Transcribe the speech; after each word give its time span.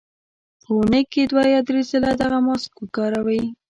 په 0.61 0.69
اونۍ 0.77 1.03
کې 1.11 1.21
دوه 1.31 1.43
یا 1.53 1.59
درې 1.67 1.81
ځله 1.89 2.11
دغه 2.21 2.37
ماسک 2.47 2.71
وکاروئ. 2.79 3.43